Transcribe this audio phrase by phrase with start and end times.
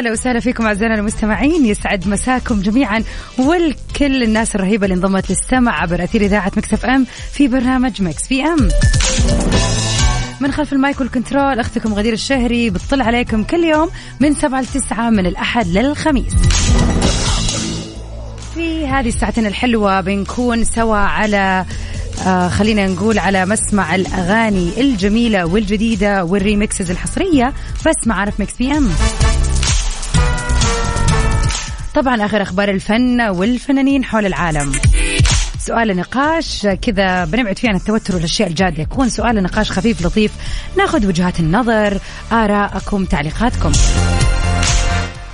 [0.00, 1.66] هلا وسهلا فيكم أعزائنا المستمعين.
[1.66, 3.04] يسعد مساكم جميعا
[3.38, 8.26] والكل الناس الرهيبة اللي انضمت للسمع عبر أثير إذاعة مكس إف إم في برنامج مكس
[8.26, 8.68] بي إم.
[10.40, 14.60] من خلف ال mic وال control أختكم غدير الشهري بتطلع عليكم كل يوم من سبعة
[14.60, 16.34] لتسعة من الأحد للخميس.
[18.54, 21.64] في هذه الساعتين الحلوة بنكون سوا على
[22.26, 27.52] آه خلينا نقول على مسمع الأغاني الجميلة والجديدة وال remixes الحصرية.
[27.86, 28.90] بس معارف مكس بي إم.
[31.94, 34.72] طبعا آخر أخبار الفن والفنانين حول العالم.
[35.58, 38.82] سؤال نقاش كذا بنبعد فيه عن التوتر والأشياء الجادة.
[38.82, 40.32] يكون سؤال نقاش خفيف لطيف.
[40.78, 41.98] ناخذ وجهات النظر
[42.32, 43.72] ارائكم تعليقاتكم.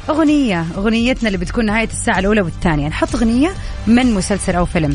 [0.09, 2.89] أغنية أغنيتنا اللي بتكون نهاية الساعة الأولى والثانية.
[2.89, 3.55] نحط أغنية
[3.87, 4.95] من مسلسل أو فيلم.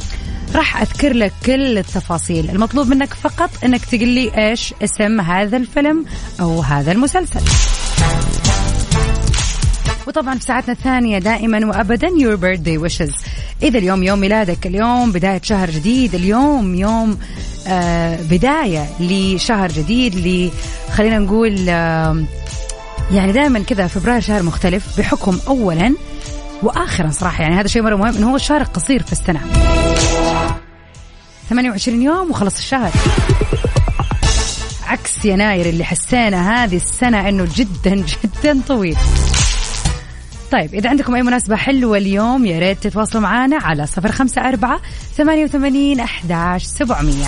[0.56, 2.50] راح أذكر لك كل التفاصيل.
[2.50, 6.06] المطلوب منك فقط أنك تقول لي إيش اسم هذا الفيلم
[6.40, 7.42] أو هذا المسلسل.
[10.08, 13.26] وطبعا في ساعتنا الثانية دائما وأبدا your birthday wishes.
[13.64, 16.16] إذا اليوم يوم ميلادك اليوم بداية شهر جديد.
[16.16, 17.18] اليوم يوم
[17.68, 20.52] آه بداية لشهر جديد ل
[20.94, 22.24] خلينا نقول آه
[23.12, 25.00] يعني دائما كذا فبراير شهر مختلف.
[25.00, 25.96] بحكم اولا
[26.64, 29.42] واخرا صراحة يعني هذا شيء مرة مهم إنه هو الشهر القصير في السنة.
[31.50, 32.92] 28 يوم وخلص الشهر.
[34.88, 38.98] عكس يناير اللي حسينا هذه السنة إنه جدا جدا طويل.
[40.52, 44.82] طيب إذا عندكم أي مناسبة حلوة اليوم يا ريت تتواصلوا معنا على صفر خمسة أربعة
[45.18, 47.26] ثمانية وثمانين أحداش سبعمية.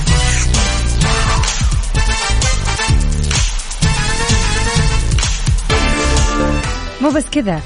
[7.01, 7.62] مو بس كذا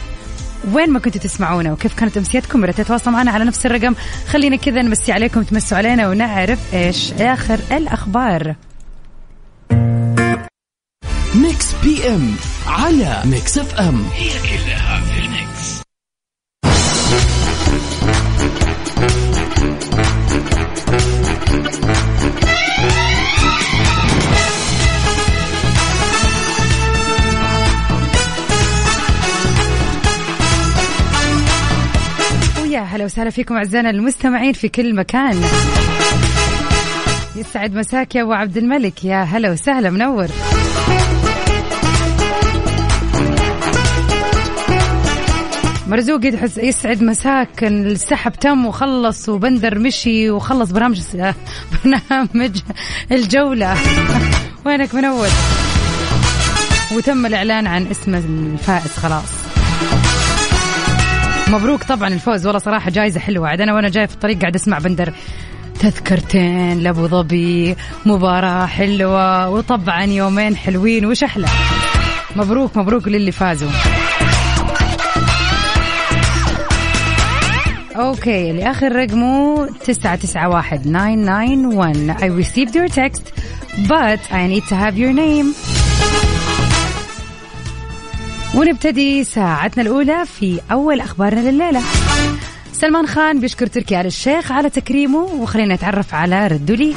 [0.73, 3.95] وين ما كنتوا تسمعونا وكيف كانت أمسيتكم يا تتواصلوا معنا على نفس الرقم.
[4.27, 8.55] خلينا كذا نمسي عليكم تمسوا علينا ونعرف إيش آخر الأخبار.
[11.35, 12.35] ميكس بي إم
[12.67, 14.05] على ميكس إف إم.
[14.13, 14.96] هي كلها
[32.77, 35.41] ويا هلا وسهلا فيكم أعزائنا المستمعين في كل مكان.
[37.35, 39.05] يسعد مساك يا أبو عبد الملك.
[39.05, 40.27] يا هلا وسهلا منور.
[45.87, 47.63] مرزوق يدحس يسعد مساك.
[47.63, 51.01] السحب تم وخلص وبندر مشي وخلص برنامج
[51.83, 52.61] برنامج
[53.11, 53.77] الجولة.
[54.65, 55.27] وينك منور؟
[56.95, 59.46] وتم الإعلان عن اسم الفائز خلاص.
[61.49, 62.45] مبروك طبعا الفوز.
[62.45, 63.47] والله صراحة جائزة حلوة.
[63.47, 65.13] عاد أنا وأنا جاي في الطريق قاعد أسمع بندر.
[65.79, 67.75] تذكرتين لأبو ظبي
[68.05, 71.47] مباراة حلوة وطبعا يومين حلوين وش أحلى
[72.35, 73.69] مبروك مبروك للي فازوا.
[77.95, 83.23] Okay اللي اخر رقمه تسعة تسعة واحد nine nine one I received your text
[83.87, 85.76] but I need to have your name.
[88.57, 91.81] ونبتدي ساعتنا الأولى في أول أخبارنا لليلة.
[92.71, 96.95] سلمان خان بيشكر تركي آل الشيخ على تكريمه وخلينا نتعرف على رده لي.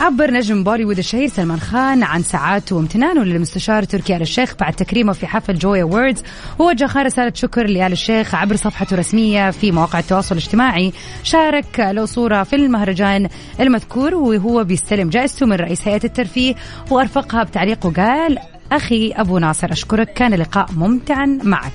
[0.00, 5.12] عبر نجم بوليوود الشهير سلمان خان عن سعادته وامتنانه للمستشار تركي آل الشيخ بعد تكريمه
[5.12, 6.22] في حفل جوي ووردز
[6.58, 10.92] ووجه رسالة شكر لآل الشيخ عبر صفحته الرسمية في مواقع التواصل الاجتماعي.
[11.22, 13.28] شارك له صورة في المهرجان
[13.60, 16.54] المذكور وهو بيستلم جائزته من رئيس هيئة الترفيه
[16.90, 18.38] وأرفقها بتعليق وقال
[18.72, 20.12] أخي أبو ناصر أشكرك.
[20.12, 21.72] كان لقاء ممتعا معك.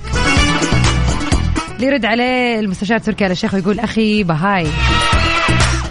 [1.82, 4.66] ليرد عليه المستشار تركي آل الشيخ ويقول أخي بهاي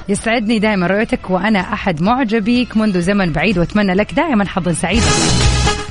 [0.10, 5.06] يسعدني دائما رؤيتك وأنا أحد معجبيك منذ زمن بعيد وأتمنى لك دائما حظا سعيدا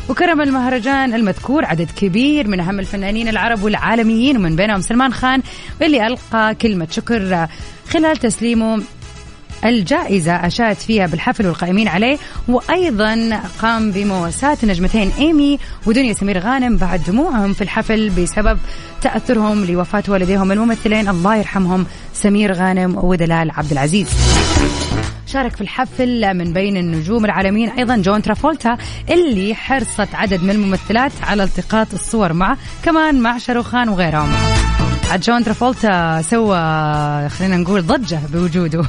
[0.09, 5.43] وكرم المهرجان المذكور عدد كبير من أهم الفنانين العرب والعالميين ومن بينهم سلمان خان
[5.81, 7.49] واللي ألقى كلمة شكر
[7.89, 8.83] خلال تسليمه
[9.65, 12.19] الجائزة أشاد فيها بالحفل والقائمين عليه
[12.49, 18.59] وأيضا قام بمواساة النجمتين إيمي ودنيا سمير غانم بعد دموعهم في الحفل بسبب
[19.03, 21.09] تأثرهم لوفاة والديهم الممثلين.
[21.09, 24.09] الله يرحمهم سمير غانم ودلال عبد العزيز.
[25.27, 28.77] شارك في الحفل من بين النجوم العالميين أيضا جون ترافولتا
[29.11, 34.33] اللي حرصت عدد من الممثلات على التقاط الصور معه كمان مع شاروخان وغيرهم.
[35.11, 36.59] عاد جون ترافولتا سوى
[37.29, 38.85] خلينا نقول ضجة بوجوده.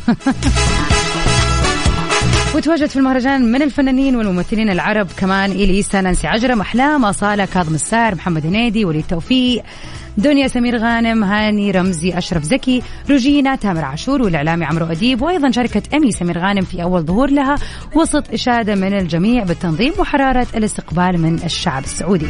[2.56, 8.15] وتواجد في المهرجان من الفنانين والممثلين العرب كمان إليسا نانسي عجرم أحلام أصالة كاظم السار
[8.15, 9.63] محمد هنيدي وليد توفيق.
[10.18, 15.94] دنيا سمير غانم هاني رمزي أشرف زكي روجينا تامر عاشور والإعلامي عمرو أديب وأيضا شاركت
[15.94, 17.56] أمي سمير غانم في أول ظهور لها
[17.96, 22.28] وسط إشادة من الجميع بالتنظيم وحرارة الاستقبال من الشعب السعودي.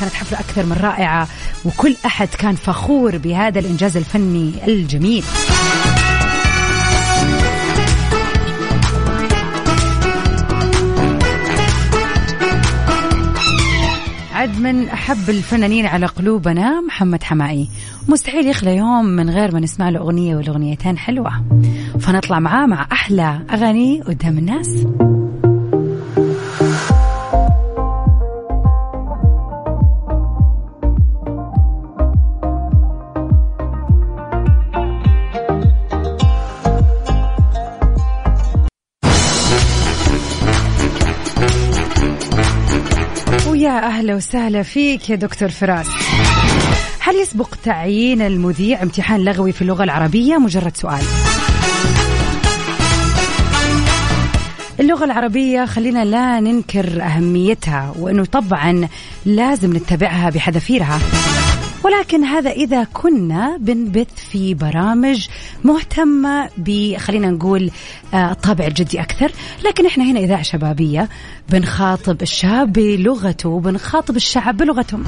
[0.00, 1.28] كانت حفلة أكثر من رائعة
[1.64, 5.24] وكل أحد كان فخور بهذا الإنجاز الفني الجميل.
[14.38, 17.68] عد من أحب الفنانين على قلوبنا محمد حمائي.
[18.08, 21.30] مستحيل يخلى يوم من غير ما نسمع له أغنية والأغنيتين حلوة.
[22.00, 24.86] فنطلع معاه مع أحلى أغاني قدام الناس.
[43.78, 45.86] أهلا وسهلا فيك يا دكتور فراس.
[47.00, 51.02] هل يسبق تعيين المذيع امتحان لغوي في اللغة العربية؟ مجرد سؤال.
[54.80, 58.88] اللغة العربية خلينا لا ننكر أهميتها وأنه طبعا
[59.26, 60.98] لازم نتبعها بحذافيرها.
[61.84, 65.26] ولكن هذا إذا كنا بنبث في برامج
[65.64, 67.70] مهتمة ب خلينا نقول
[68.14, 69.32] آه، الطابع الجدي أكثر.
[69.64, 71.08] لكن إحنا هنا إذاعة شبابية
[71.48, 75.04] بنخاطب الشاب بلغته وبنخاطب الشعب بلغتهم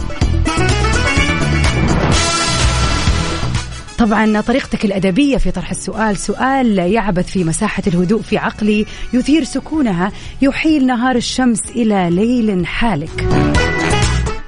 [3.99, 10.13] طبعا طريقتك الأدبية في طرح السؤال سؤال يعبث في مساحة الهدوء في عقلي يثير سكونها
[10.43, 13.29] يحيل نهار الشمس إلى ليل حالك.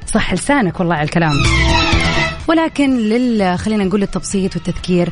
[0.07, 1.33] صح لسانك والله على الكلام.
[2.49, 5.09] ولكن لل خلينا نقول التبسيط والتذكير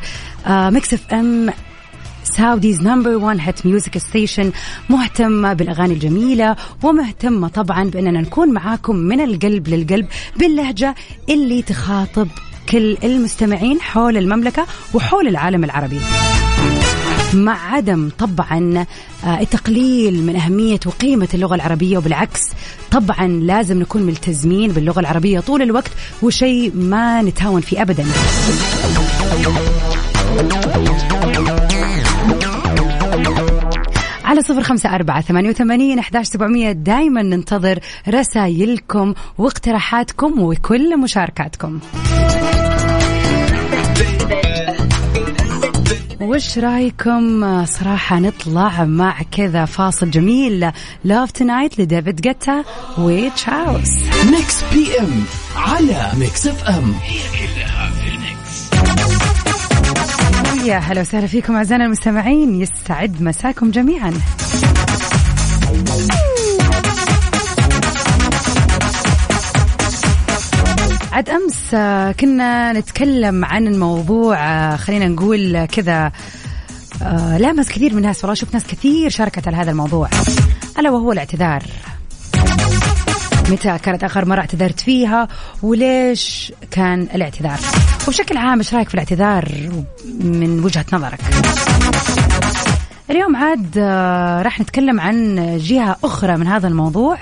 [0.47, 1.49] ميكس اف ام
[2.23, 4.51] Saudi's number 1 hit music station
[4.89, 10.07] مهتمة بالأغاني الجميلة ومهتمة طبعا بأننا نكون معاكم من القلب للقلب
[10.39, 10.95] باللهجة
[11.29, 12.27] اللي تخاطب
[12.69, 15.99] كل المستمعين حول المملكة وحول العالم العربي.
[17.33, 18.85] مع عدم طبعا
[19.25, 22.41] آه، التقليل من أهمية وقيمة اللغة العربية وبالعكس
[22.91, 25.91] طبعا لازم نكون ملتزمين باللغة العربية طول الوقت
[26.21, 28.05] وشيء ما نتهاون فيه أبدا.
[34.25, 37.79] على صفر خمسة أربعة ثمانية وثمانين أحداش سبعمية دايما ننتظر
[38.09, 41.79] رسائلكم واقتراحاتكم وكل مشاركاتكم.
[46.31, 50.71] وش رأيكم؟ صراحة نطلع مع كذا فاصل جميل.
[51.03, 52.63] لاف تنايت لديفيد جيتا
[52.97, 53.89] وتشاوس
[54.31, 55.23] Mix PM
[55.55, 56.95] على Mix FM
[60.65, 62.61] يا هلا وسهلا فيكم أعزائنا المستمعين.
[62.61, 64.13] يسعد مساكم جميعا.
[71.11, 76.11] عاد أمس آه، كنا نتكلم عن الموضوع آه، خلينا نقول كذا
[77.01, 80.09] آه، لامس كثير من الناس والله شفت ناس كثير شاركت على هذا الموضوع.
[80.79, 81.63] ألا وهو الاعتذار.
[83.49, 85.27] متى كانت آخر مرة اعتذرت فيها؟
[85.63, 87.59] وليش كان الاعتذار؟
[88.07, 89.71] وبشكل عام إيش رأيك في الاعتذار
[90.19, 91.19] من وجهة نظرك؟
[93.09, 93.77] اليوم عاد
[94.45, 97.17] راح نتكلم عن جهة أخرى من هذا الموضوع.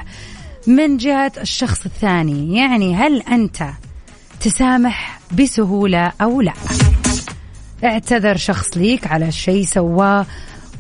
[0.68, 2.58] من جهة الشخص الثاني.
[2.58, 3.70] يعني هل أنت
[4.42, 6.54] تسامح بسهولة أو لا؟
[7.84, 10.26] اعتذر شخص ليك على شيء سواه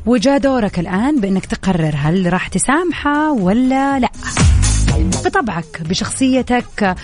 [0.06, 4.10] وجاء دورك الآن بأنك تقرر هل راح تسامحه ولا لا.
[5.26, 6.96] بطبعك بشخصيتك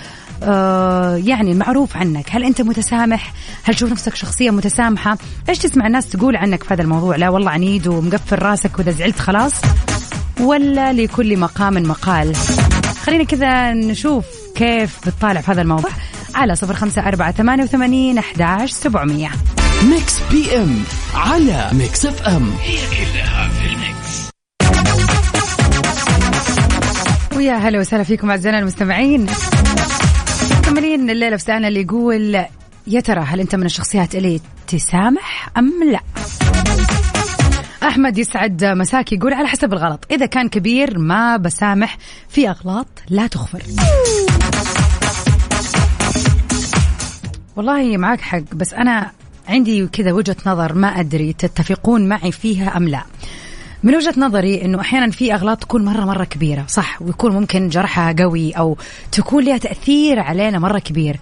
[0.44, 2.26] آه يعني المعروف عنك.
[2.30, 5.18] هل أنت متسامح؟ هل تشوف نفسك شخصية متسامحة؟
[5.50, 9.20] إيش تسمع الناس تقول عنك في هذا الموضوع؟ لا والله عنيد ومقفل راسك وإذا زعلت
[9.20, 9.54] خلاص.
[10.40, 12.36] ولا لكل مقام مقال.
[13.06, 15.90] خلينا كذا نشوف كيف بتطالع في هذا الموضوع.
[16.36, 19.32] على صفر خمسة أربعة ثمانية وثمانين أحداش سبعمية.
[19.84, 20.84] Mix PM
[21.16, 22.52] على Mix FM.
[22.62, 24.30] هي كلها في ال mix
[27.36, 29.28] ويا هلا وسهلا فيكم أعزائنا المستمعين.
[30.60, 32.46] مكملين الليلة في اللي يقول
[32.88, 36.00] يا ترى هل أنت من الشخصيات اللي تسامح أم لا؟
[37.88, 40.06] أحمد يسعد مساك يقول على حسب الغلط.
[40.12, 41.98] إذا كان كبير ما بسامح
[42.30, 43.64] في أغلاط لا تغفر.
[47.56, 49.12] والله معك حق بس أنا
[49.48, 53.04] عندي كذا وجهة نظر ما أدري تتفقون معي فيها أم لا.
[53.84, 58.16] من وجهة نظري إنه أحيانا في أغلاط تكون مرة مرة كبيرة صح؟ ويكون ممكن جرحها
[58.20, 58.78] قوي أو
[59.12, 61.20] تكون لها تأثير علينا مرة كبير.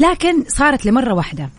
[0.00, 1.50] لكن صارت لمره واحدة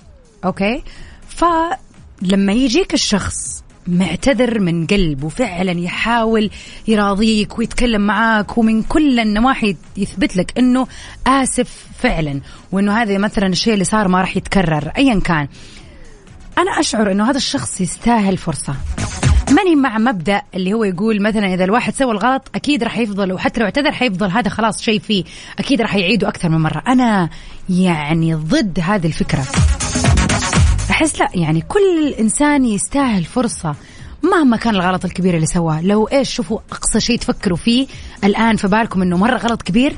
[0.46, 0.84] أوكي؟
[1.30, 6.50] فلما يجيك الشخص معتذر من قلب وفعلا يحاول
[6.88, 10.88] يراضيك ويتكلم معاك ومن كل النواحي يثبت لك إنه
[11.28, 12.42] آسف فعلا
[12.72, 14.92] وإنه هذا مثلا الشيء اللي صار ما راح يتكرر.
[14.98, 15.48] ايا كان.
[16.58, 18.76] أنا أشعر إنه هذا الشخص يستاهل فرصة.
[19.52, 23.60] ماني مع مبدأ اللي هو يقول مثلا إذا الواحد سوى الغلط أكيد راح يفضل وحتى
[23.60, 25.24] لو اعتذر حيفضل هذا خلاص شيء فيه.
[25.60, 26.84] أكيد راح يعيده أكثر من مرة.
[26.88, 27.30] أنا
[27.70, 29.46] يعني ضد هذه الفكرة.
[30.98, 33.76] أحس لا يعني كل إنسان يستاهل فرصة
[34.24, 35.82] مهما كان الغلط الكبير اللي سواه.
[35.82, 37.88] لو إيش شوفوا أقصى شيء تفكروا فيه
[38.24, 39.98] الآن في بالكم إنه مرة غلط كبير.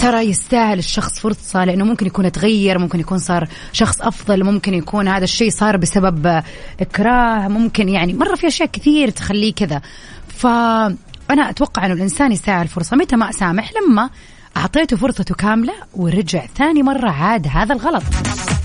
[0.00, 5.08] ترى يستاهل الشخص فرصة لأنه ممكن يكون تغير ممكن يكون صار شخص أفضل ممكن يكون
[5.08, 6.42] هذا الشيء صار بسبب
[6.80, 9.82] إكراه ممكن يعني مرة في أشياء كثير تخليه كذا.
[10.28, 12.96] فأنا أتوقع أنه الإنسان يستاهل فرصة.
[12.96, 14.10] متى ما أسامح لما
[14.56, 18.02] أعطيته فرصته كاملة ورجع ثاني مرة عاد هذا الغلط.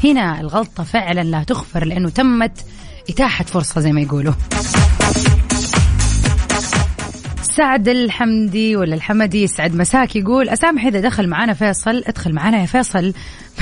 [0.04, 2.66] هنا الغلطة فعلا لا تغفر لأنه تمت
[3.10, 4.34] إتاحة فرصة زي ما يقولوا.
[7.42, 12.66] سعد الحمدي ولا الحمدي يسعد مساك يقول أسامح إذا دخل معنا فيصل أدخل معنا يا
[12.66, 13.14] فيصل.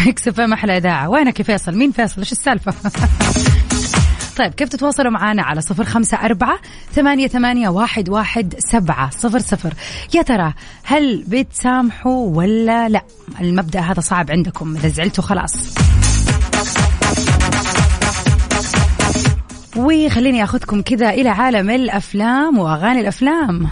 [0.06, 1.10] مكس ما أحلى إذاعة.
[1.10, 2.74] وينك يا فيصل؟ مين فيصل؟ إيش السالفة؟
[4.38, 6.60] طيب كيف تتواصلوا معنا على صفر خمسة أربعة
[6.92, 9.74] ثمانية, ثمانية واحد, واحد سبعة صفر صفر؟
[10.14, 13.02] يا ترى هل بتسامحوا ولا لا؟
[13.42, 15.74] المبدأ هذا صعب عندكم إذا زعلتوا خلاص.
[19.78, 23.68] وخليني أخذكم كذا إلى عالم الأفلام وأغاني الأفلام.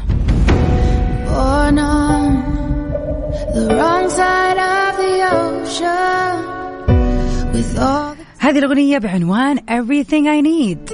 [8.40, 10.94] هذه الأغنية بعنوان Everything I Need.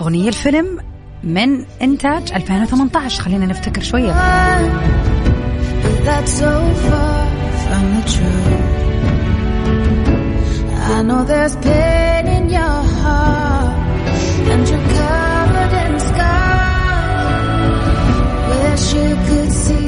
[0.00, 0.78] أغنية الفيلم
[1.24, 4.12] من إنتاج 2018 خلينا نفتكر شوية.
[10.88, 13.76] I know there's pain in your heart
[14.52, 17.76] and you're covered in scars.
[18.62, 19.85] Wish you could see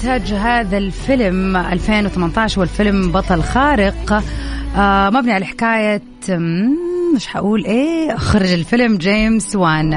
[0.00, 4.22] إنتاج هذا الفيلم 2018 والفيلم بطل خارق.
[4.76, 6.02] آه مبني على حكاية
[7.14, 9.92] مش حقول إيه خرج الفيلم جيمس وان.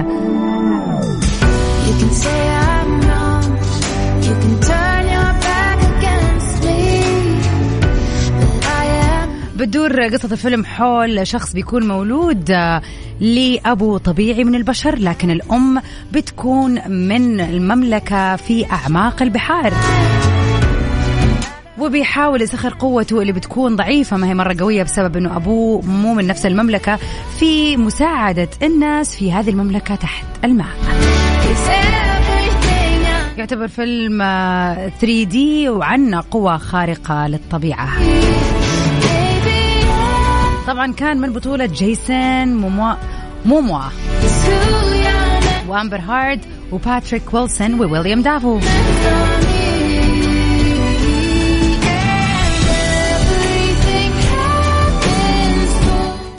[9.63, 12.81] بتدور قصة الفيلم حول شخص بيكون مولود آه،
[13.19, 19.73] لأبو طبيعي من البشر لكن الأم بتكون من المملكة في أعماق البحار.
[21.79, 26.27] وبيحاول يسخر قوته اللي بتكون ضعيفة ما هي مرة قوية بسبب أنه أبوه مو من
[26.27, 26.99] نفس المملكة
[27.39, 30.67] في مساعدة الناس في هذه المملكة تحت الماء.
[33.37, 34.23] يعتبر فيلم
[35.01, 37.89] 3D آه، وعنا قوة خارقة للطبيعة.
[40.67, 42.93] طبعا كان من بطولة جيسون موموا
[43.45, 43.81] موموا
[45.67, 46.39] وأمبر هارد
[46.71, 48.59] وباتريك ويلسون وويليام دافو.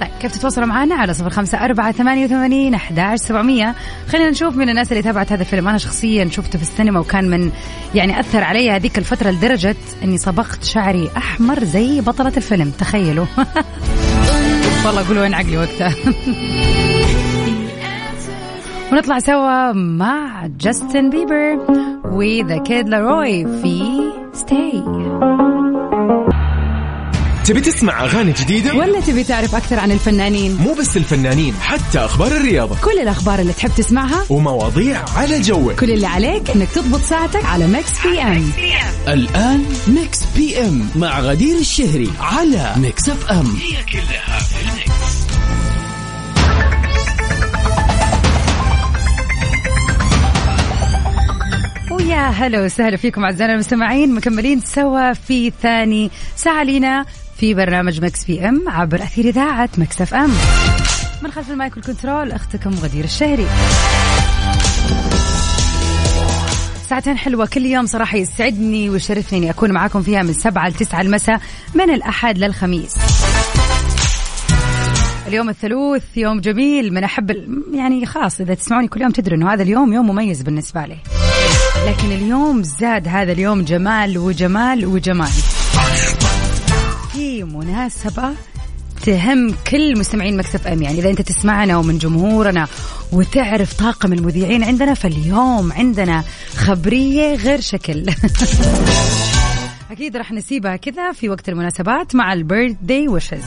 [0.00, 3.74] طيب كيف تتواصلوا معنا على صفر خمسة أربعة ثمانية وثمانين أحداش سبعمية؟
[4.08, 5.68] خلينا نشوف من الناس اللي تابعت هذا الفيلم.
[5.68, 7.50] أنا شخصيا شفته في السينما وكان من
[7.94, 12.70] يعني أثر علي هذيك الفترة لدرجة أني صبغت شعري أحمر زي بطلة الفيلم.
[12.70, 13.26] تخيلوا.
[14.86, 15.94] والله قولوا وين عقلي وقتها.
[18.92, 21.58] ونطلع سوا مع جاستن بيبر
[22.04, 24.00] و The Kid LAROI في
[24.32, 24.82] Stay
[27.44, 32.26] تبي تسمع أغاني جديدة؟ ولا تبي تعرف أكثر عن الفنانين؟ مو بس الفنانين حتى أخبار
[32.32, 37.44] الرياضة كل الأخبار اللي تحب تسمعها ومواضيع على جوك كل اللي عليك إنك تضبط ساعتك
[37.44, 38.50] على Mix PM
[39.08, 45.14] الآن Mix PM مع غدير الشهري على Mix FM هي كلها في ال mix.
[51.90, 57.04] ويا هلا وسهلا فيكم أعزائنا المستمعين مكملين سوا في ثاني ساعة لينا
[57.36, 60.30] في برنامج Mix PM عبر أثير إذاعة Mix FM.
[61.22, 63.46] من خلف ال mic وال control أختكم غدير الشهري.
[66.88, 71.40] ساعتين حلوة كل يوم صراحة يسعدني ويشرفني إني أكون معاكم فيها من سبعة لتسعة المساء
[71.74, 72.94] من الأحد للخميس.
[75.28, 79.62] اليوم الثلوث يوم جميل من ال- يعني خلاص إذا تسمعوني كل يوم تدري إنه هذا
[79.62, 80.96] اليوم يوم مميز بالنسبة لي.
[81.86, 85.30] لكن اليوم زاد هذا اليوم جمال وجمال وجمال.
[87.14, 88.34] في مناسبة
[89.06, 90.82] تهم كل مستمعين Mix FM.
[90.82, 92.68] يعني إذا أنت تسمعنا ومن جمهورنا
[93.12, 96.24] وتعرف طاقم المذيعين عندنا فاليوم عندنا
[96.56, 98.06] خبرية غير شكل.
[99.90, 103.44] أكيد راح نسيبها كذا في وقت المناسبات مع ال birthday wishes.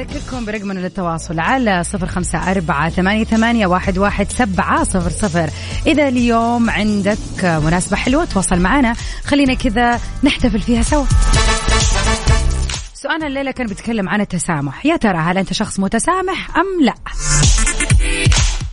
[0.00, 5.50] أذكركم برقمنا للتواصل على صفر خمسة أربعة ثمانية, ثمانية واحد, واحد سبعة صفر صفر.
[5.86, 8.94] إذا اليوم عندك مناسبة حلوة تواصل معنا.
[9.24, 11.04] خلينا كذا نحتفل فيها سوا.
[12.94, 14.86] سؤالنا الليلة كان بيتكلم عن التسامح.
[14.86, 16.94] يا ترى هل أنت شخص متسامح أم لا؟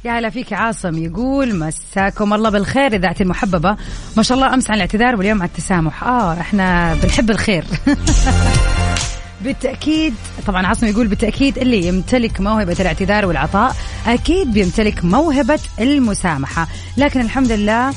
[0.06, 0.98] يا هلا فيك عاصم.
[1.04, 3.78] يقول مساكم الله بالخير اذاعتي المحببة.
[4.18, 6.04] ما شاء الله أمس عن الاعتذار واليوم على التسامح.
[6.04, 7.64] آه إحنا بنحب الخير.
[9.44, 10.14] بالتأكيد
[10.48, 13.76] طبعا عاصم يقول بالتأكيد اللي يمتلك موهبة الاعتذار والعطاء
[14.08, 16.68] أكيد بيمتلك موهبة المسامحة.
[16.98, 17.94] لكن الحمد لله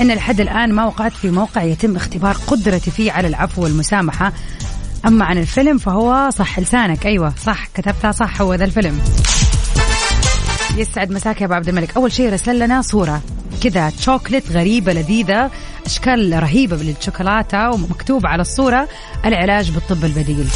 [0.00, 4.32] أن لحد الآن ما وقعت في موقع يتم اختبار قدرتي فيه على العفو والمسامحة.
[5.06, 7.06] أما عن الفيلم فهو صح لسانك.
[7.06, 9.00] أيوة صح كتبتها صح هو ذا الفيلم.
[10.76, 11.96] يسعد مساك يا أبو عبد الملك.
[11.96, 13.22] أول شيء رسل لنا صورة.
[13.70, 15.50] كذا شوكلت غريبة لذيذة
[15.86, 18.88] أشكال رهيبة بالشوكولاتة ومكتوب على الصورة
[19.24, 20.46] العلاج بالطب البديل.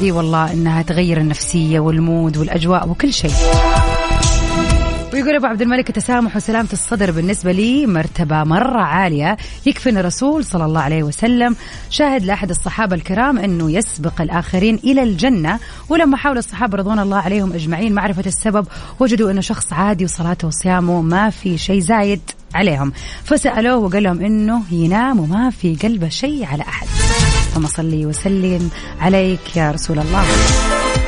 [0.00, 3.34] إي والله إنها تغير النفسية والمود والأجواء وكل شيء.
[5.12, 7.86] ويقول أبو عبد الملك التسامح وسلامه الصدر بالنسبة لي.
[7.86, 9.36] مرتبة مرة عالية.
[9.66, 11.56] يكفي أن الرسول صلى الله عليه وسلم
[11.90, 15.58] شاهد لأحد الصحابة الكرام أنه يسبق الآخرين إلى الجنة.
[15.88, 18.66] ولما حاول الصحابة رضوان الله عليهم أجمعين معرفة السبب
[19.00, 22.20] وجدوا أنه شخص عادي وصلاته وصيامه ما في شيء زايد
[22.54, 22.92] عليهم.
[23.24, 26.86] فسألوه وقال لهم إنه ينام وما في قلبه شيء على أحد.
[27.48, 30.24] اللهم صلي وسلم عليك يا رسول الله.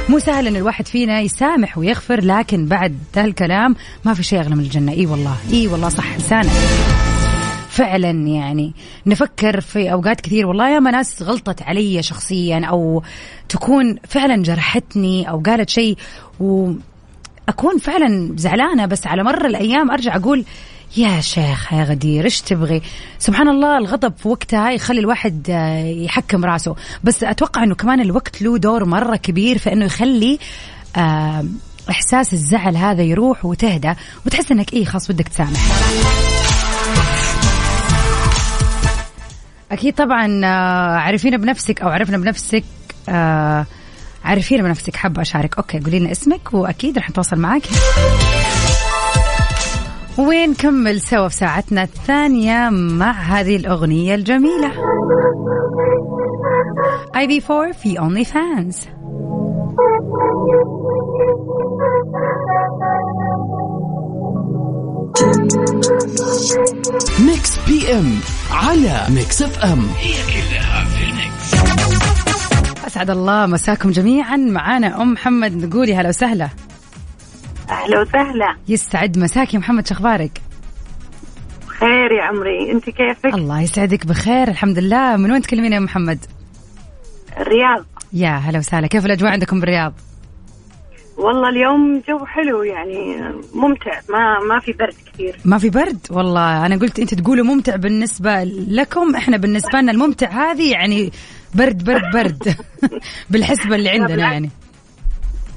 [0.09, 4.55] مو سهل إن الواحد فينا يسامح ويغفر لكن بعد ذا الكلام ما في شيء اغلى
[4.55, 4.93] من الجنة.
[4.93, 6.51] إي والله إي والله صح لسانك
[7.69, 8.73] فعلا يعني
[9.07, 10.47] نفكر في أوقات كثير.
[10.47, 13.03] والله ياما ناس غلطت علي شخصيا أو
[13.49, 15.97] تكون فعلا جرحتني أو قالت شيء
[16.41, 16.73] و
[17.49, 18.87] أكون فعلا زعلانة.
[18.87, 20.45] بس على مر الأيام أرجع أقول
[20.97, 22.83] يا شيخ يا غدير إيش تبغي؟
[23.19, 26.77] سبحان الله الغضب في وقتها يخلي الواحد آه، يحكم راسه.
[27.05, 30.39] بس أتوقع إنه كمان الوقت له دور مرة كبير في إنه يخلي
[30.97, 31.45] آه،
[31.91, 33.93] إحساس الزعل هذا يروح وتهدى
[34.27, 35.61] وتحس إنك إيه خلاص بدك تسامح.
[39.73, 42.65] أكيد طبعا آه، عرفينا بنفسك أو عرفنا بنفسك
[44.25, 45.57] عرفينا بنفسك حابة أشارك.
[45.57, 47.63] okay قولي لنا اسمك وأكيد رح نتواصل معك
[50.19, 54.73] ونكمل سوا في ساعتنا الثانية مع هذه الأغنية الجميلة.
[57.17, 58.79] اي بي 4 في Only Fanz
[67.27, 68.15] Mix PM
[68.51, 71.55] على Mix FM هي كلها في ال mix
[72.87, 74.37] أسعد الله مساكم جميعا.
[74.37, 75.65] معانا أم محمد.
[75.65, 76.49] نقول يا هلا وسهلا.
[77.89, 78.57] أهلا وسهلا.
[78.69, 80.41] يسعد مساك يا أم محمد شخبارك
[81.67, 82.73] خير يا عمري.
[82.73, 85.17] أنت كيفك؟ الله يسعدك بخير الحمد لله.
[85.17, 86.19] من وين تكلمين يا أم محمد؟
[87.41, 87.85] الرياض.
[88.13, 88.87] يا هلا وسهلا.
[88.87, 89.93] كيف الأجواء عندكم بالرياض؟
[91.17, 93.17] والله اليوم جو حلو يعني
[93.55, 94.01] ممتع.
[94.11, 95.37] ما ما في برد كثير.
[95.45, 100.29] ما في برد؟ والله أنا قلت أنت تقولوا ممتع بالنسبة لكم إحنا بالنسبة لنا الممتع
[100.29, 101.13] هذه يعني
[101.55, 102.57] برد برد برد.
[103.31, 104.51] بالحسبة اللي عندنا يعني.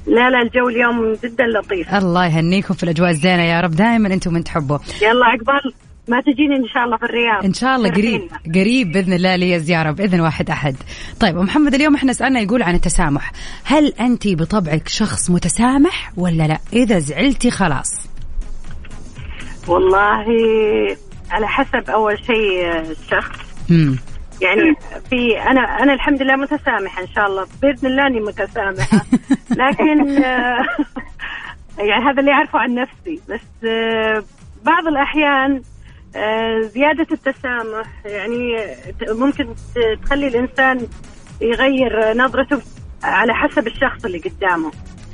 [0.06, 4.34] لا لا الجو اليوم جدا لطيف الله يهنيكم في الأجواء الزينة يا رب دائما أنتم
[4.34, 5.72] من تحبوا يلا عقبال
[6.08, 8.28] ما تجيني إن شاء الله في الرياض إن شاء الله قريب.
[8.54, 10.76] قريب بإذن الله لي زيارة بإذن واحد أحد.
[11.20, 13.32] طيب محمد اليوم إحنا سألنا يقول عن التسامح،
[13.64, 18.06] هل انت بطبعك شخص متسامح ولا لا؟ إذا زعلتي خلاص.
[19.68, 20.26] والله
[21.30, 23.38] على حسب أول شيء الشخص
[23.70, 23.96] امم
[24.42, 24.74] يعني
[25.10, 27.46] في أنا أنا الحمد لله متسامحة إن شاء الله.
[27.62, 29.00] بإذن الله إني متسامحة.
[29.50, 30.66] لكن آه،
[31.78, 33.20] يعني هذا اللي أعرفه عن نفسي.
[33.28, 34.24] بس آه،
[34.64, 35.62] بعض الأحيان
[36.16, 38.66] آه، زيادة التسامح يعني
[39.08, 39.54] ممكن
[40.04, 40.86] تخلي الإنسان
[41.40, 42.62] يغير نظرته
[43.04, 44.70] على حسب الشخص اللي قدامه.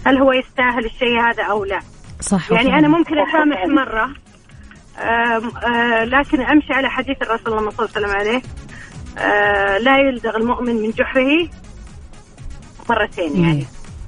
[0.06, 1.78] هل هو يستاهل الشيء هذا أو لا؟
[2.20, 4.04] صح يعني أنا ممكن أسامح مرة
[4.98, 8.42] آم، آه، لكن أمشي على حديث الرسول صلى الله عليه وسلم عليه.
[9.18, 11.48] آه، لا يلدغ المؤمن من جحره
[12.90, 13.66] مرتين يعني.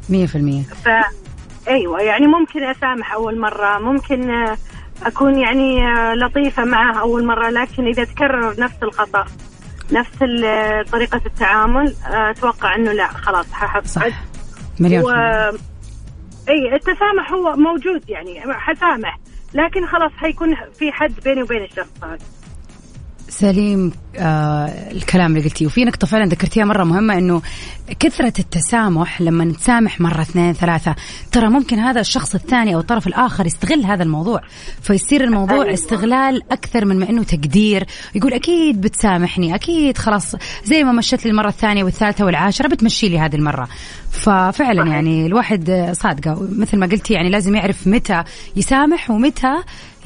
[0.08, 0.62] مية في المية.
[0.62, 0.88] ف
[1.68, 4.30] أيوه يعني ممكن أسامح أول مرة ممكن
[5.02, 5.80] أكون يعني
[6.14, 9.24] لطيفة معه أول مرة لكن إذا تكرر نفس الخطأ
[9.92, 10.18] نفس
[10.92, 13.86] طريقة التعامل آه، أتوقع إنه لا خلاص ححط.
[13.86, 14.06] صح.
[14.80, 15.10] مليون و...
[16.48, 19.18] أي التسامح هو موجود يعني حسامح
[19.54, 22.18] لكن خلاص حيكون في حد بيني وبين الشخص هذا.
[23.30, 25.66] سليم آه الكلام اللي قلتيه.
[25.66, 27.42] وفي نقطة فعلا ذكرتيها مرة مهمة إنه
[28.00, 30.94] كثرة التسامح لما نتسامح مرة اثنين ثلاثة
[31.32, 34.40] ترى ممكن هذا الشخص الثاني أو الطرف الآخر يستغل هذا الموضوع.
[34.82, 35.74] فيصير الموضوع أيوة.
[35.74, 37.86] استغلال أكثر من ما إنه تقدير.
[38.14, 43.18] يقول أكيد بتسامحني أكيد خلاص زي ما مشت لي المرة الثانية والثالثة والعاشرة بتمشي لي
[43.18, 43.68] هذه المرة.
[44.10, 44.90] ففعلا.
[44.90, 46.48] يعني الواحد آه، صادقة.
[46.58, 48.24] مثل ما قلتي يعني لازم يعرف متى
[48.56, 49.54] يسامح ومتى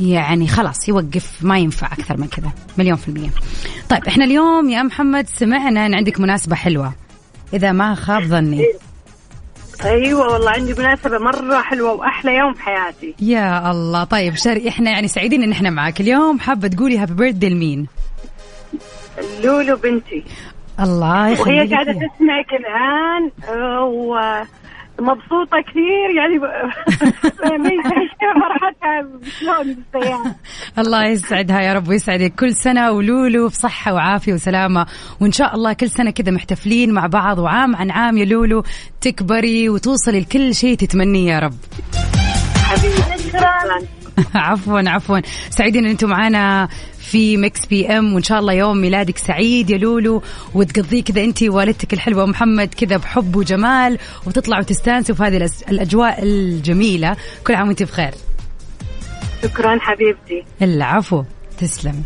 [0.00, 3.30] يعني خلاص يوقف ما ينفع أكثر من كذا مليون في المية.
[3.88, 6.92] طيب إحنا اليوم يا محمد سمعنا أن عندك مناسبة حلوة
[7.54, 8.64] إذا ما خاب ظني.
[9.84, 13.14] أيوه والله عندي مناسبة مرة حلوة وأحلى يوم في حياتي.
[13.20, 17.48] يا الله طيب شر إحنا يعني سعيدين إن إحنا معك اليوم حابة تقولي هابي بيرثدي
[17.48, 17.86] لمين؟
[19.44, 20.24] لولو بنتي.
[20.80, 21.92] الله يخليك وهي قاعدة.
[21.92, 23.30] تسمعك الآن.
[23.48, 24.46] آه،
[24.98, 26.40] ومبسوطه كثير يعني
[28.40, 29.08] فرحتها
[29.40, 30.34] شلون بالسيارة.
[30.78, 32.34] الله يسعدها يا رب ويسعدك.
[32.34, 34.86] كل سنة ولولو في صحة وعافية وسلامة.
[35.20, 38.62] وإن شاء الله كل سنة كذا محتفلين مع بعض وعام عن عام يا لولو.
[39.00, 41.54] تكبري وتوصلي لكل شيء تتمنيه يا رب.
[42.64, 42.94] حبيبي
[44.34, 45.20] عفوا عفوا.
[45.50, 46.68] سعيدين إن أنتم معانا
[47.10, 50.22] في Mix PM وإن شاء الله يوم ميلادك سعيد يا لولو.
[50.54, 53.98] وتقضيه كذا انت ووالدتك الحلوة أم محمد كذا بحب وجمال.
[54.26, 57.16] وتطلعوا تستانسوا في هذه الأجواء الجميلة.
[57.46, 58.14] كل عام وانت بخير.
[59.42, 60.44] شكرا حبيبتي.
[60.62, 61.24] العفو.
[61.58, 62.02] تسلم.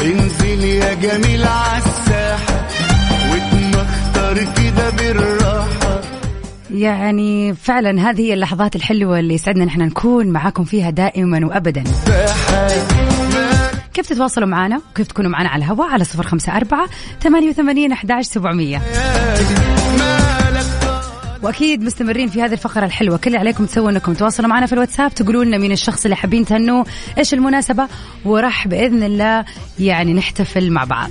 [0.00, 2.68] انزل يا جميل عالساحة
[3.30, 5.79] واتمختر كده بالراحة.
[6.74, 11.84] يعني فعلا هذه هي اللحظات الحلوة اللي يسعدنا نحن نكون معاكم فيها دائما وابدا.
[13.94, 16.86] كيف تتواصلوا معنا؟ وكيف تكونوا معنا على الهواء؟ على صفر خمسة أربعة
[17.22, 18.82] ثمانية وثمانين أحداش سبعمية.
[21.42, 23.16] وأكيد مستمرين في هذه الفقرة الحلوة.
[23.16, 26.44] كل اللي عليكم تسووا إنكم تواصلوا معنا في الواتساب تقولوا لنا مين الشخص اللي حابين
[26.44, 26.86] تهنوه
[27.18, 27.88] إيش المناسبة
[28.24, 29.44] وراح بإذن الله
[29.78, 31.10] يعني نحتفل مع بعض.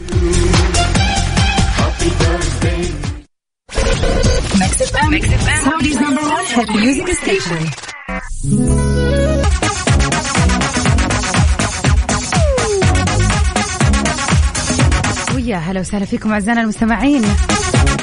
[15.36, 17.23] ويا هلا وسهلا فيكم أعزائنا المستمعين.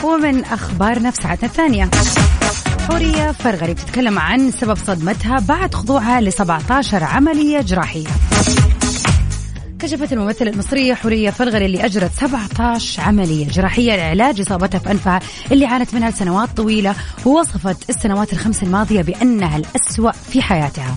[0.04, 1.90] ومن أخبارنا في ساعتنا الثانية
[2.88, 8.08] حورية فرغلي بتتكلم عن سبب صدمتها بعد خضوعها ل 17 عملية جراحية.
[9.80, 15.20] كشفت الممثلة المصرية حورية فرغلي اللي أجرت 17 عملية جراحية لعلاج إصابتها في أنفها
[15.52, 16.94] اللي عانت منها لسنوات طويلة
[17.26, 20.96] ووصفت السنوات الخمس الماضية بأنها الأسوأ في حياتها.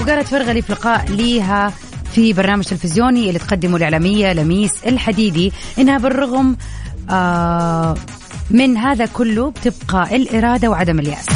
[0.00, 1.72] وقالت فرغلي في لقاء ليها
[2.14, 6.56] في برنامج تلفزيوني اللي تقدمه الإعلامية لميس الحديدي إنها بالرغم
[7.10, 7.94] آه
[8.50, 11.26] من هذا كله بتبقى الإرادة وعدم اليأس.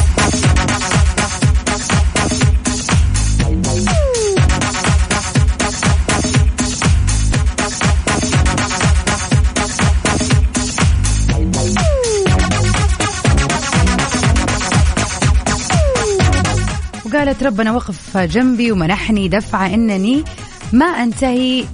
[17.23, 20.25] وقالت ربنا وقف جنبي ومنحني دفعة إنني
[20.73, 21.65] ما أنتهي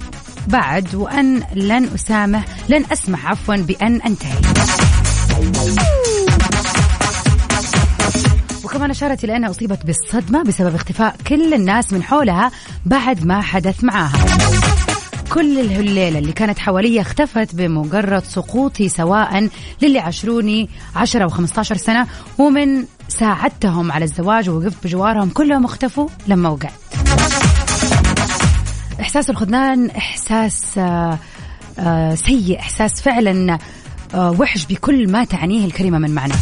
[0.47, 4.41] بعد وأن لن أسامح لن أسمح عفوا بأن أنتهي.
[8.63, 12.51] وكمان أشارت إلى أنها أصيبت بالصدمة بسبب اختفاء كل الناس من حولها
[12.85, 14.25] بعد ما حدث معاها.
[15.33, 19.49] كل الليلة اللي كانت حواليا اختفت بمجرد سقوطي سواء
[19.81, 22.07] للي عاشروني 10 أو 15 سنة
[22.37, 22.83] ومن
[23.19, 26.71] ساعدتهم على الزواج ووقفت بجوارهم كلهم اختفوا لما وقعت.
[28.99, 31.19] إحساس الخذلان إحساس آه،
[31.79, 33.57] آه، سيء إحساس فعلا
[34.13, 36.33] آه، وحش بكل ما تعنيه الكلمة من معنى.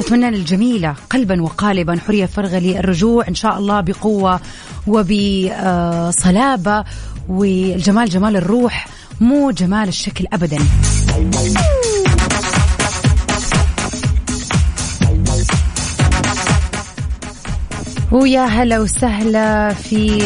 [0.00, 4.40] نتمنى للجميلة قلبا وقالبا حرية فرغلي الرجوع إن شاء الله بقوة
[4.86, 6.84] وبصلابة
[7.28, 8.86] والجمال جمال الروح
[9.20, 10.58] مو جمال الشكل أبدا.
[18.14, 20.18] ويا هلا وسهلا في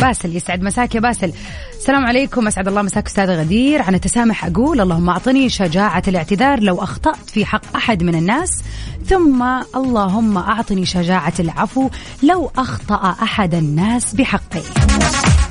[0.00, 0.62] باسل يسعد.
[0.62, 1.32] مساك يا باسل.
[1.78, 2.46] السلام عليكم.
[2.46, 3.82] أسعد الله مساك أستاذ غدير.
[3.82, 8.62] عن التسامح أقول اللهم أعطني شجاعة الاعتذار لو أخطأت في حق أحد من الناس
[9.06, 9.44] ثم
[9.76, 11.90] اللهم أعطني شجاعة العفو
[12.22, 14.62] لو أخطأ أحد الناس بحقي.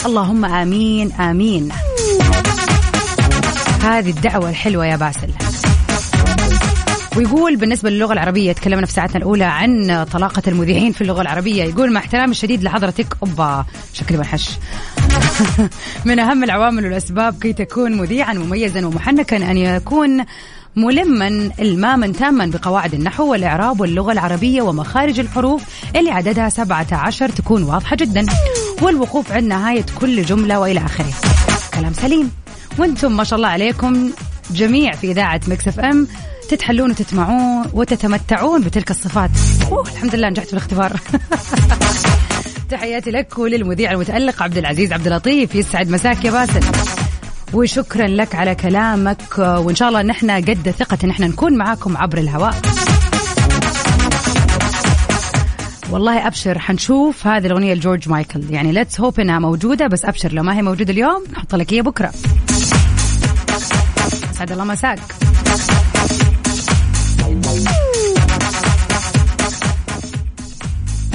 [0.05, 1.69] اللهم آمين آمين.
[3.83, 5.29] هذه الدعوة الحلوة يا باسل.
[7.19, 11.63] ويقول بالنسبة للغة العربية تكلمنا في ساعتنا الأولى عن طلاقة المذيعين في اللغة العربية.
[11.63, 13.65] يقول مع احترامي الشديد لحضرتك أوبا.
[13.93, 14.49] شكلي بنحش
[16.05, 20.25] من أهم العوامل والأسباب كي تكون مذيعا مميزا ومحنكا أن يكون
[20.75, 25.63] ملما الماما تاما بقواعد النحو والإعراب واللغة العربية ومخارج الحروف
[25.95, 28.25] اللي عددها 17 تكون واضحة جدا.
[28.81, 31.13] والوقوف عند نهاية كل جملة وإلى آخره.
[31.73, 32.31] كلام سليم.
[32.77, 34.11] وأنتم ما شاء الله عليكم
[34.51, 36.07] جميع في إذاعة Mix FM.
[36.49, 39.29] تتحلون وتتمعون وتتمتعون بتلك الصفات.
[39.71, 40.99] أوه الحمد لله نجحت في الاختبار
[42.69, 45.55] تحياتي لك وللمذيع المتألق عبد العزيز عبد اللطيف.
[45.55, 46.61] يسعد مساك يا باسل.
[47.53, 49.37] وشكرا لك على كلامك.
[49.39, 52.55] وإن شاء الله نحن قد الثقة ان إحنا نكون معاكم عبر الهواء.
[55.91, 58.43] والله أبشر حنشوف هذه الأغنية لجورج مايكل.
[58.49, 61.81] يعني let's hope إنها موجودة بس أبشر لو ما هي موجودة اليوم نحط لك هي
[61.81, 62.11] بكرة.
[64.33, 65.28] سعد الله مساك.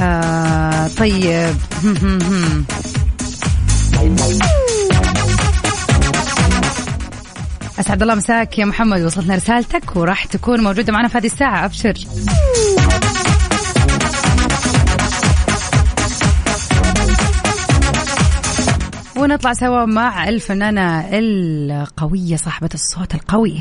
[0.01, 1.57] آه طيب.
[7.79, 11.65] أسعد الله مساك يا محمد وصلتنا رسالتك وراح تكون موجودة معنا في هذه الساعة.
[11.65, 11.95] أبشر.
[19.17, 23.61] ونطلع سوا مع الفنانة القوية صاحبة الصوت القوي.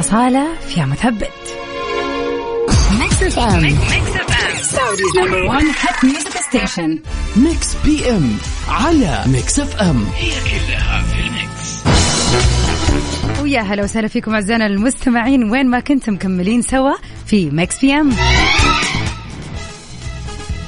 [0.00, 1.45] أصالة في مثبت
[3.26, 3.76] Mix FM
[4.76, 6.98] Saudi's number one hit music station.
[7.36, 8.36] ميكس بي M
[8.68, 10.06] على Mix FM
[13.42, 15.50] ويا هلا وسهلا فيكم أعزائنا المستمعين.
[15.50, 16.92] وين ما كنتم مكملين سوا
[17.26, 18.10] في Mix PM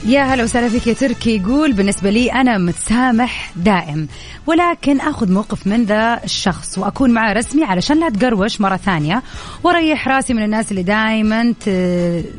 [0.06, 1.37] يا هلا وسهلا فيك يا تركي.
[1.37, 4.08] يقول بالنسبة لي أنا متسامح دائم
[4.46, 9.22] ولكن أخذ موقف من ذا الشخص وأكون معه رسمي علشان لا تقروش مرة ثانية.
[9.64, 11.52] وأريح راسي من الناس اللي دائما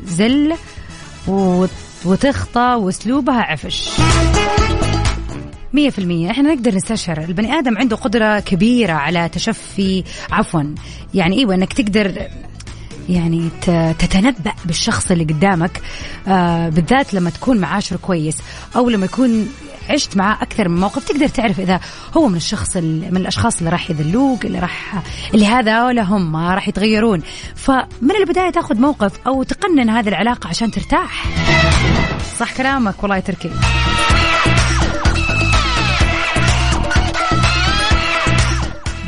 [0.06, 0.54] تزل
[1.28, 1.70] وت-
[2.04, 3.90] وتخطى وأسلوبها عفش.
[5.72, 6.30] مية في المية.
[6.30, 10.62] إحنا نقدر نستشعر البني آدم عنده قدرة كبيرة على تشفي عفوا.
[11.14, 12.12] يعني إيوه إنك تقدر
[13.08, 13.48] يعني
[13.98, 15.80] تتنبأ بالشخص اللي قدامك
[16.28, 18.36] آه بالذات لما تكون معاشر كويس
[18.76, 19.48] أو لما يكون
[19.90, 21.04] عشت معاه أكثر من موقف.
[21.04, 21.80] تقدر تعرف إذا
[22.16, 25.02] هو من الشخص ال- من الأشخاص اللي راح يذلوك اللي راح
[25.34, 27.22] اللي هذا ولا هم راح يتغيرون.
[27.56, 31.24] فمن البداية تأخذ موقف أو تقنن هذه العلاقة عشان ترتاح.
[32.38, 33.50] صح كلامك والله يا تركي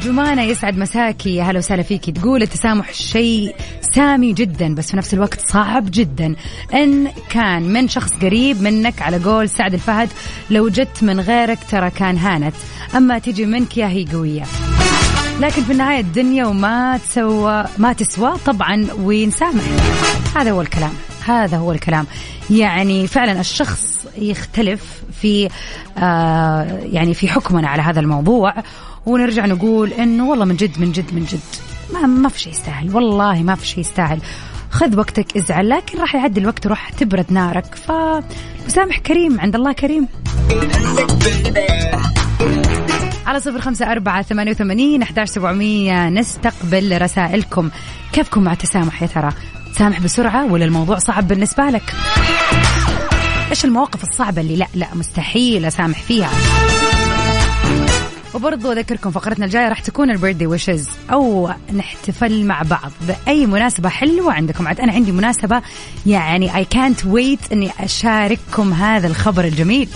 [0.02, 1.42] جمانة يسعد مساكي.
[1.42, 3.54] هلا وسهلا فيكي تقول التسامح شيء
[3.94, 6.34] سامي جدا بس في نفس الوقت صعب جدا.
[6.74, 10.08] إن كان من شخص قريب منك على قول سعد الفهد
[10.50, 12.54] لو جت من غيرك ترى كان هانت.
[12.96, 14.44] أما تجي منك يا هي قوية.
[15.40, 19.62] لكن في النهاية الدنيا وما تسوى ما تسوى طبعا ونسامح
[20.36, 20.92] هذا هو الكلام.
[21.24, 22.06] هذا هو الكلام.
[22.50, 25.48] يعني فعلا الشخص يختلف في
[25.98, 28.54] آه يعني في حكمنا على هذا الموضوع.
[29.06, 31.71] ونرجع نقول إنه والله من جد من جد من جد.
[31.92, 32.96] ما ما في شيء يستاهل.
[32.96, 34.20] والله ما في شيء يستاهل.
[34.70, 37.74] خذ وقتك ازعل لكن راح يعدي الوقت وراح تبرد نارك.
[37.74, 40.08] فمسامح كريم عند الله كريم.
[43.26, 46.08] على صفر خمسة أربعة ثمانية وثمانين أحداش سبعمية.
[46.08, 47.70] نستقبل رسائلكم.
[48.12, 49.32] كيفكم مع التسامح يا ترى؟
[49.74, 51.94] تسامح بسرعة ولا الموضوع صعب بالنسبة لك؟
[53.50, 56.30] إيش المواقف الصعبة اللي لا لا مستحيل أسامح فيها؟
[58.34, 64.32] وبرضو أذكركم فقرتنا الجاية راح تكون البيرثدي ويشز أو نحتفل مع بعض بأي مناسبة حلوة
[64.32, 64.68] عندكم.
[64.68, 65.62] عاد أنا عندي مناسبة
[66.06, 69.88] يعني I can't wait أني أشارككم هذا الخبر الجميل.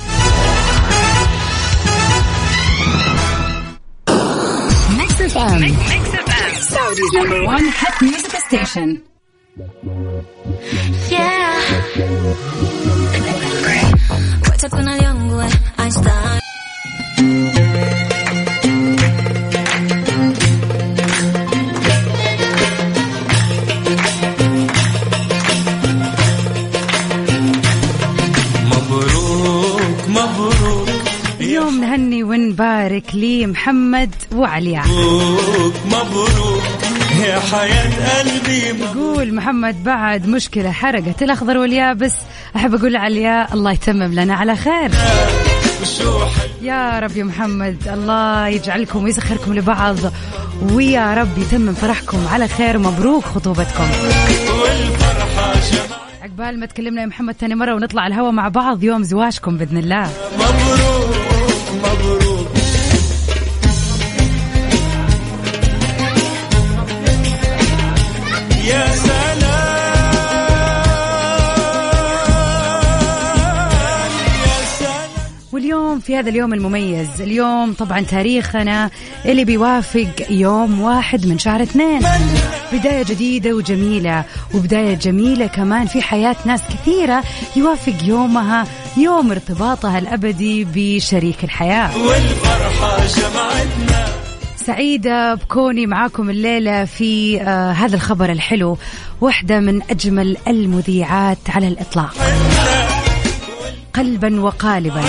[11.10, 11.36] Yeah.
[32.26, 36.62] ونبارك لمحمد وعليا مبروك مبروك
[37.24, 38.82] يا حياة قلبي.
[38.82, 42.12] يقول محمد بعد مشكلة حرقت الأخضر واليابس.
[42.56, 44.90] أحب أقول لعليا الله يتمم لنا على خير.
[46.62, 49.96] يا رب يا محمد الله يجعلكم ويسخركم لبعض.
[50.72, 53.88] ويا رب يتمم فرحكم على خير ومبروك خطوبتكم.
[56.22, 60.10] عقبال ما تكلمنا يا محمد ثاني مرة ونطلع الهوا مع بعض يوم زواجكم بإذن الله.
[60.34, 61.05] مبروك.
[61.72, 62.48] مبروك.
[68.64, 69.25] يا سلام.
[76.06, 77.20] في هذا اليوم المميز.
[77.20, 78.90] اليوم طبعا تاريخنا
[79.24, 82.00] اللي بيوافق يوم واحد من شهر اثنين.
[82.72, 87.24] بداية جديدة وجميلة وبداية جميلة كمان في حياة ناس كثيرة
[87.56, 88.66] يوافق يومها
[88.96, 91.98] يوم ارتباطها الأبدي بشريك الحياة.
[91.98, 94.06] والفرحة جمعتنا
[94.56, 98.78] سعيدة بكوني معاكم الليلة في آه هذا الخبر الحلو
[99.20, 102.14] واحدة من أجمل المذيعات على الإطلاق.
[103.94, 105.02] قلبا وقالبا.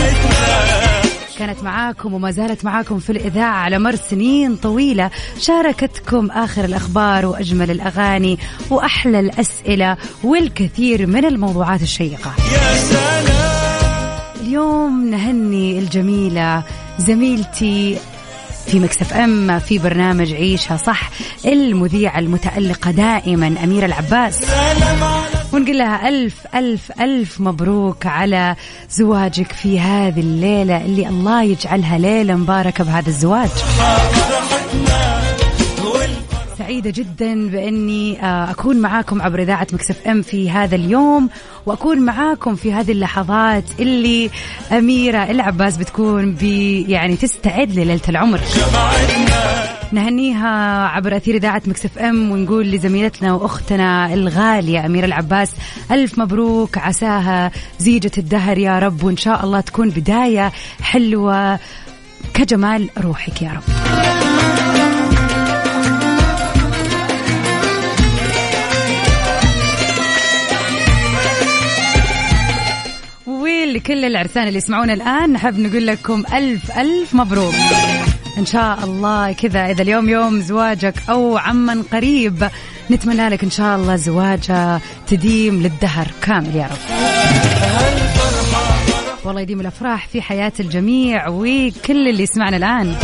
[1.39, 5.10] كانت معاكم وما زالت معاكم في الإذاعة على مر سنين طويلة.
[5.39, 12.34] شاركتكم آخر الأخبار وأجمل الأغاني وأحلى الأسئلة والكثير من الموضوعات الشيقة.
[12.54, 13.38] يا سلام
[14.41, 16.63] اليوم نهني الجميلة
[17.00, 17.97] زميلتي
[18.67, 21.10] في Mix FM في برنامج عيشها صح
[21.45, 24.36] المذيعة المتألقة دائما أميرة العباس.
[24.36, 25.16] سلام
[25.53, 28.55] ونقول لها ألف ألف ألف مبروك على
[28.89, 33.49] زواجك في هذه الليلة اللي الله يجعلها ليلة مباركة بهذا الزواج.
[36.57, 41.29] سعيدة جدا بأني آه، أكون معاكم عبر إذاعة Mix FM في هذا اليوم
[41.65, 44.29] وأكون معاكم في هذه اللحظات اللي
[44.71, 48.39] أميرة العباس بتكون بي يعني تستعد لليلة العمر.
[49.91, 55.52] نهنيها عبر أثير إذاعة مكسف أم ونقول لزميلتنا وأختنا الغالية أميرة العباس
[55.91, 61.60] ألف مبروك عساها زيجة الدهر يا رب وإن شاء الله تكون بداية حلوة
[62.34, 63.63] كجمال روحك يا رب.
[73.28, 77.54] ولكل العرسان اللي يسمعونا الآن نحب نقول لكم ألف ألف مبروك.
[78.38, 79.71] إن شاء الله كذا.
[79.71, 82.50] إذا اليوم يوم زواجك أو عمن قريب
[82.91, 86.78] نتمنى لك إن شاء الله زواجة تديم للدهر كامل يا رب.
[89.26, 92.95] والله يديم الأفراح في حياة الجميع وكل اللي يسمعنا الآن.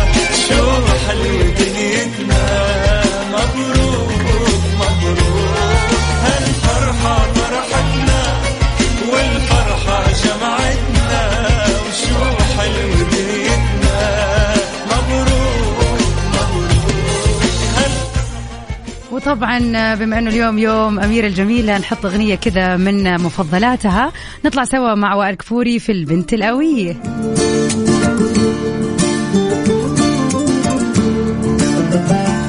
[19.44, 24.12] وطبعا بما إنه اليوم يوم اميره الجميله نحط أغنية كذا من مفضلاتها
[24.46, 26.92] نطلع سوا مع وائل كفوري في البنت القويه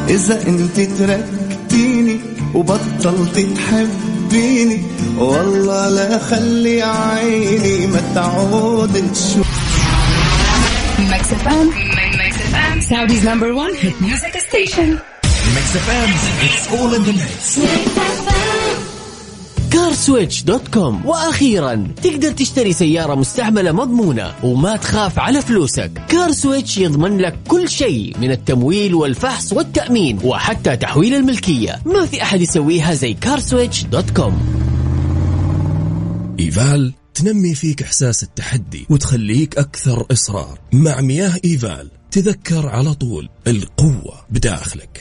[0.09, 2.21] إذا أنت تركتيني
[2.55, 4.83] وبطلت تحبيني
[5.19, 9.47] والله لا خلي عيني ما تعود تشوف
[11.11, 11.67] Mix FM.
[12.21, 12.77] Mix FM.
[12.91, 15.01] Saudi's number one hit music station.
[19.73, 25.91] CarSwitch dot com وأخيرا تقدر تشتري سيارة مستعملة مضمونة وما تخاف على فلوسك.
[26.09, 31.83] CarSwitch يضمن لك كل شيء من التمويل والفحص والتأمين وحتى تحويل الملكية.
[31.87, 34.39] ما في أحد يسويها زي CarSwitch dot com
[36.41, 40.59] إيفال تنمي فيك إحساس التحدي وتخليك أكثر إصرار.
[40.73, 45.01] مع مياه إيفال تذكر على طول القوة بداخلك.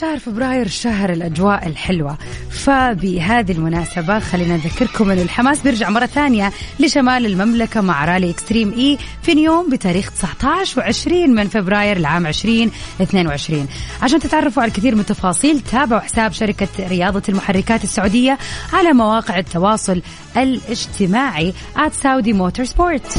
[0.00, 2.18] شهر فبراير شهر الأجواء الحلوة.
[2.50, 8.98] فبهذه المناسبة خلينا نذكركم أن الحماس بيرجع مرة ثانية لشمال المملكة مع رالي Extreme E
[9.22, 13.66] في نيوم بتاريخ 19 و20 من فبراير العام 2022
[14.02, 18.38] عشان تتعرفوا على الكثير من التفاصيل تابعوا حساب شركة رياضة المحركات السعودية
[18.72, 20.02] على مواقع التواصل
[20.36, 23.18] الاجتماعي at Saudi Motorsport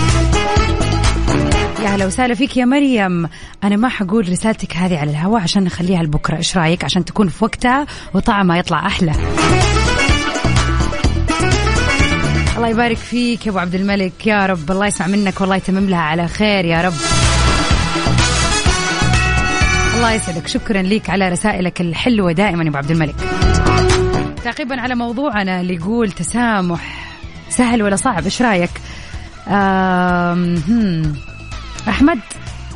[1.84, 3.30] يا هلا وسهلا فيك يا مريم.
[3.64, 6.38] أنا ما حقول رسالتك هذه على الهواء عشان نخليها لبكرة.
[6.38, 9.12] إيش رأيك؟ عشان تكون في وقتها وطعمها يطلع أحلى.
[12.58, 14.28] الله يبارك فيك يا أبو عبد الملك.
[14.28, 16.94] يا رب الله يسمع منك والله يتمم لها على خير يا رب.
[19.96, 20.48] الله يسعدك.
[20.48, 23.16] شكرا لك على رسائلك الحلوة دائما يا أبو عبد الملك.
[24.44, 27.08] تعقيبا على موضوعنا اللي يقول تسامح
[27.50, 28.72] سهل ولا صعب؟ إيش رأيك؟
[29.48, 30.56] آم،
[31.88, 31.90] هم.
[31.90, 32.20] أحمد.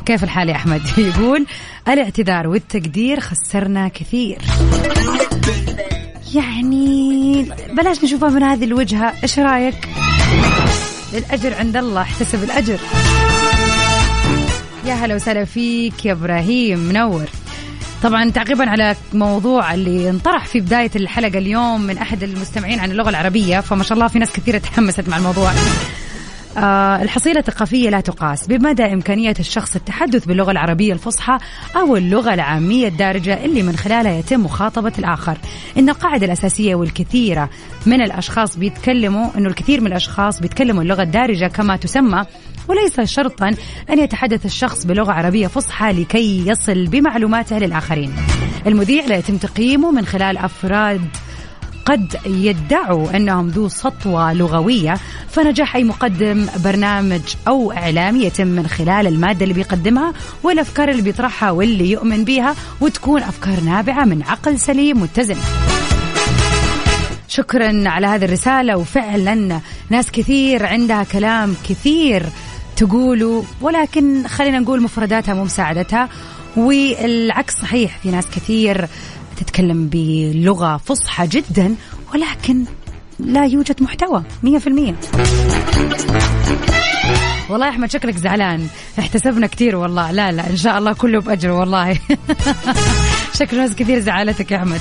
[0.06, 1.46] كيف الحال يا أحمد؟ يقول
[1.88, 4.38] الاعتذار والتقدير خسرنا كثير.
[6.34, 7.42] يعني
[7.72, 9.14] بلاش نشوفها من هذه الوجهة.
[9.22, 9.88] إيش رأيك؟
[11.14, 12.78] الأجر عند الله احتسب الأجر.
[14.84, 17.28] يا هلا وسهلا فيك يا إبراهيم منور.
[18.02, 23.08] طبعا تعقيبا على موضوع اللي انطرح في بداية الحلقة اليوم من أحد المستمعين عن اللغة
[23.08, 25.52] العربية فما شاء الله في ناس كثيرة تحمست مع الموضوع.
[27.02, 31.38] الحصيلة الثقافية لا تقاس بمدى إمكانية الشخص التحدث باللغة العربية الفصحى
[31.76, 35.38] أو اللغة العامية الدارجة اللي من خلالها يتم مخاطبة الآخر.
[35.78, 37.50] إن القاعدة الأساسية والكثيرة
[37.86, 42.24] من الأشخاص بيتكلموا إنه الكثير من الأشخاص بيتكلموا اللغة الدارجة كما تسمى
[42.68, 43.54] وليس شرطا
[43.90, 48.12] أن يتحدث الشخص بلغة عربية فصحى لكي يصل بمعلوماته للآخرين.
[48.66, 51.00] المذيع لا يتم تقييمه من خلال أفراد
[51.88, 54.94] قد يدعوا أنهم ذو سطوة لغوية
[55.30, 60.12] فنجاح أي مقدم برنامج أو اعلامي يتم من خلال المادة اللي بيقدمها
[60.42, 65.36] والأفكار اللي بيطرحها واللي يؤمن بها وتكون أفكار نابعة من عقل سليم متزن.
[67.28, 69.60] شكرا على هذه الرسالة وفعلا
[69.90, 72.22] ناس كثير عندها كلام كثير
[72.76, 76.08] تقوله ولكن خلينا نقول مفرداتها مو مساعدتها
[76.56, 78.88] والعكس صحيح في ناس كثير
[79.38, 81.74] تتكلم بلغة فصحى جدا
[82.14, 82.64] ولكن
[83.20, 84.94] لا يوجد محتوى مية في المية.
[87.50, 88.66] والله يا أحمد شكلك زعلان.
[88.98, 90.10] احتسبنا كثير والله.
[90.10, 91.98] لا لا إن شاء الله كله بأجر والله.
[93.38, 94.80] شكل ناس كثير زعلتك يا أحمد.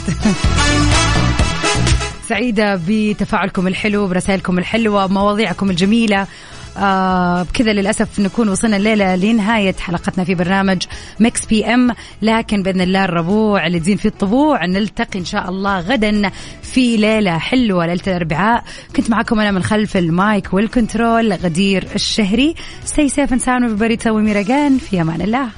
[2.30, 6.28] سعيدة بتفاعلكم الحلو برسائلكم الحلوة بمواضيعكم الجميلة.
[6.78, 10.84] آه بكذا للأسف نكون وصلنا الليلة لنهاية حلقتنا في برنامج
[11.20, 11.92] Mix PM.
[12.22, 16.32] لكن بإذن الله الربوع اللي تزين فيه الطبوع نلتقي إن شاء الله غدا
[16.64, 18.64] في ليلة حلوة ليلة الأربعاء.
[18.96, 22.56] كنت معكم أنا من خلف ال mic وال control غدير الشهري.
[22.96, 23.98] Sound everybody.
[23.98, 25.50] تسوي ميرقان في أمان الله.